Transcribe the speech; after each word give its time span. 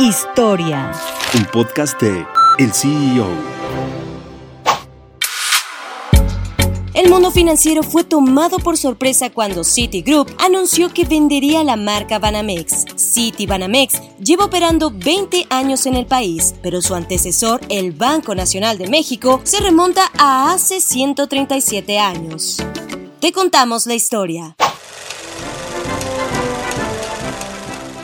Historia. 0.00 0.90
Un 1.34 1.44
podcast 1.52 2.00
de 2.00 2.26
El 2.58 2.72
CEO. 2.72 3.28
El 6.94 7.08
mundo 7.08 7.30
financiero 7.30 7.84
fue 7.84 8.02
tomado 8.02 8.58
por 8.58 8.76
sorpresa 8.76 9.30
cuando 9.30 9.62
Citigroup 9.62 10.34
anunció 10.40 10.92
que 10.92 11.04
vendería 11.04 11.62
la 11.62 11.76
marca 11.76 12.18
Banamex. 12.18 12.86
Citi 12.96 13.46
Banamex 13.46 14.02
lleva 14.18 14.46
operando 14.46 14.90
20 14.90 15.46
años 15.50 15.86
en 15.86 15.94
el 15.94 16.06
país, 16.06 16.56
pero 16.60 16.82
su 16.82 16.96
antecesor, 16.96 17.60
el 17.68 17.92
Banco 17.92 18.34
Nacional 18.34 18.78
de 18.78 18.88
México, 18.88 19.40
se 19.44 19.60
remonta 19.60 20.10
a 20.18 20.52
hace 20.52 20.80
137 20.80 22.00
años. 22.00 22.60
Te 23.20 23.30
contamos 23.30 23.86
la 23.86 23.94
historia. 23.94 24.56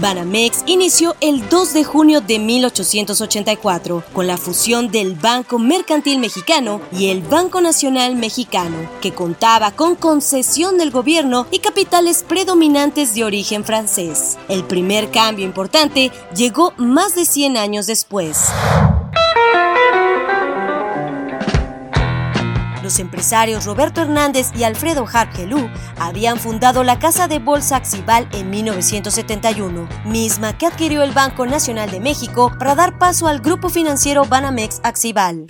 Banamex 0.00 0.64
inició 0.66 1.14
el 1.20 1.48
2 1.48 1.74
de 1.74 1.84
junio 1.84 2.20
de 2.20 2.38
1884 2.38 4.04
con 4.12 4.26
la 4.26 4.36
fusión 4.36 4.90
del 4.90 5.14
Banco 5.14 5.58
Mercantil 5.58 6.18
Mexicano 6.18 6.80
y 6.92 7.08
el 7.08 7.22
Banco 7.22 7.60
Nacional 7.60 8.16
Mexicano, 8.16 8.76
que 9.00 9.12
contaba 9.12 9.70
con 9.72 9.94
concesión 9.94 10.78
del 10.78 10.90
gobierno 10.90 11.46
y 11.50 11.60
capitales 11.60 12.24
predominantes 12.26 13.14
de 13.14 13.24
origen 13.24 13.64
francés. 13.64 14.38
El 14.48 14.64
primer 14.64 15.10
cambio 15.10 15.44
importante 15.44 16.10
llegó 16.34 16.72
más 16.76 17.14
de 17.14 17.24
100 17.24 17.56
años 17.56 17.86
después. 17.86 18.48
Los 22.84 22.98
empresarios 22.98 23.64
Roberto 23.64 24.02
Hernández 24.02 24.50
y 24.54 24.64
Alfredo 24.64 25.06
Harkelú 25.10 25.70
habían 25.98 26.38
fundado 26.38 26.84
la 26.84 26.98
Casa 26.98 27.28
de 27.28 27.38
Bolsa 27.38 27.76
Axival 27.76 28.28
en 28.32 28.50
1971, 28.50 29.88
misma 30.04 30.58
que 30.58 30.66
adquirió 30.66 31.02
el 31.02 31.12
Banco 31.12 31.46
Nacional 31.46 31.90
de 31.90 32.00
México 32.00 32.52
para 32.58 32.74
dar 32.74 32.98
paso 32.98 33.26
al 33.26 33.40
grupo 33.40 33.70
financiero 33.70 34.26
Banamex 34.26 34.80
Axival. 34.82 35.46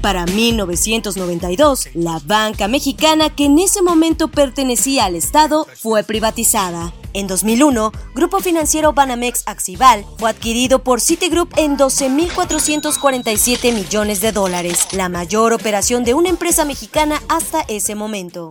Para 0.00 0.24
1992, 0.24 1.88
la 1.94 2.20
banca 2.24 2.68
mexicana 2.68 3.34
que 3.34 3.46
en 3.46 3.58
ese 3.58 3.82
momento 3.82 4.28
pertenecía 4.28 5.06
al 5.06 5.16
Estado 5.16 5.66
fue 5.74 6.04
privatizada. 6.04 6.92
En 7.12 7.26
2001, 7.26 7.92
Grupo 8.14 8.38
Financiero 8.40 8.92
Banamex 8.92 9.42
Axival 9.46 10.04
fue 10.18 10.30
adquirido 10.30 10.84
por 10.84 11.00
Citigroup 11.00 11.52
en 11.56 11.76
12.447 11.76 13.72
millones 13.72 14.20
de 14.20 14.32
dólares, 14.32 14.86
la 14.92 15.08
mayor 15.08 15.52
operación 15.52 16.04
de 16.04 16.14
una 16.14 16.28
empresa 16.28 16.64
mexicana 16.64 17.20
hasta 17.28 17.62
ese 17.68 17.94
momento. 17.94 18.50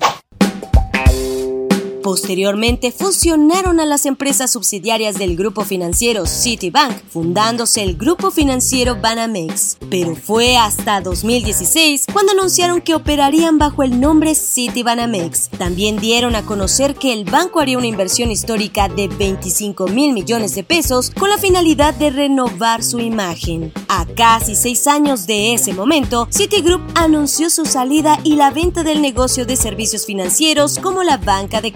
Posteriormente 2.04 2.92
fusionaron 2.92 3.80
a 3.80 3.86
las 3.86 4.06
empresas 4.06 4.52
subsidiarias 4.52 5.18
del 5.18 5.36
grupo 5.36 5.66
financiero 5.66 6.26
Citibank, 6.26 6.96
fundándose 7.10 7.84
el 7.84 7.98
grupo 7.98 8.32
financiero 8.32 8.96
Banamex. 9.02 9.78
Pero 9.90 10.16
fue 10.16 10.56
hasta 10.56 11.02
2016 11.02 12.06
cuando 12.12 12.32
anunciaron 12.32 12.82
que 12.82 12.96
operarían 12.96 13.58
bajo 13.58 13.84
el 13.84 14.00
nombre 14.00 14.34
Citibanamex. 14.34 15.50
También 15.58 15.98
dieron 15.98 16.36
a 16.36 16.46
conocer 16.46 16.96
que 16.96 17.12
el 17.12 17.26
banco 17.26 17.60
haría 17.60 17.78
una 17.78 17.88
inversión 17.88 18.32
histórica 18.32 18.88
de 18.88 19.10
25 19.10 19.88
mil 19.88 20.14
millones 20.14 20.56
de 20.56 20.64
pesos 20.64 21.12
con 21.12 21.30
la 21.30 21.38
finalidad 21.38 21.94
de 21.94 22.12
renovar 22.12 22.82
su 22.82 23.00
imagen. 23.00 23.74
A 23.90 24.06
casi 24.06 24.56
seis 24.56 24.88
años 24.88 25.28
de 25.28 25.54
ese 25.54 25.74
momento, 25.74 26.28
Citigroup 26.32 26.82
anunció 26.96 27.50
su 27.50 27.66
salida 27.66 28.20
y 28.24 28.36
la 28.36 28.52
venta 28.52 28.84
del 28.84 29.02
negocio 29.02 29.46
de 29.46 29.58
servicios 29.58 30.06
financieros 30.06 30.80
como 30.80 31.04
la 31.04 31.18
banca 31.18 31.60
de 31.62 31.74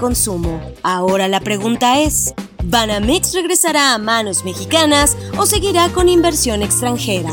Ahora 0.84 1.28
la 1.28 1.40
pregunta 1.40 2.00
es, 2.00 2.34
¿Banamex 2.64 3.34
regresará 3.34 3.94
a 3.94 3.98
manos 3.98 4.46
mexicanas 4.46 5.18
o 5.38 5.46
seguirá 5.46 5.90
con 5.90 6.08
inversión 6.08 6.62
extranjera? 6.62 7.32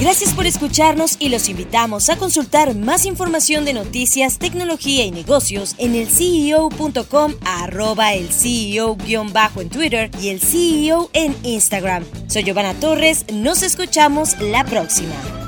Gracias 0.00 0.32
por 0.32 0.46
escucharnos 0.46 1.16
y 1.20 1.28
los 1.28 1.50
invitamos 1.50 2.08
a 2.08 2.16
consultar 2.16 2.74
más 2.74 3.04
información 3.04 3.66
de 3.66 3.74
noticias, 3.74 4.38
tecnología 4.38 5.04
y 5.04 5.10
negocios 5.10 5.74
en 5.76 5.94
el 5.94 6.08
CEO.com, 6.08 7.34
arroba 7.44 8.14
el 8.14 8.32
CEO-bajo 8.32 9.60
en 9.60 9.68
Twitter 9.68 10.10
y 10.22 10.30
el 10.30 10.40
CEO 10.40 11.10
en 11.12 11.36
Instagram. 11.42 12.04
Soy 12.28 12.44
Giovanna 12.44 12.72
Torres, 12.74 13.26
nos 13.30 13.62
escuchamos 13.62 14.40
la 14.40 14.64
próxima. 14.64 15.39